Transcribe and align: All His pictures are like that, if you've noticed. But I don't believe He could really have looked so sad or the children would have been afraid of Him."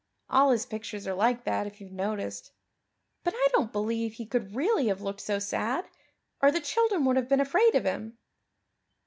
All 0.31 0.49
His 0.49 0.65
pictures 0.65 1.05
are 1.05 1.13
like 1.13 1.43
that, 1.43 1.67
if 1.67 1.79
you've 1.79 1.91
noticed. 1.91 2.53
But 3.23 3.35
I 3.37 3.47
don't 3.51 3.71
believe 3.71 4.13
He 4.13 4.25
could 4.25 4.55
really 4.55 4.87
have 4.87 5.03
looked 5.03 5.21
so 5.21 5.37
sad 5.37 5.87
or 6.41 6.49
the 6.49 6.59
children 6.59 7.05
would 7.05 7.17
have 7.17 7.29
been 7.29 7.39
afraid 7.39 7.75
of 7.75 7.83
Him." 7.85 8.17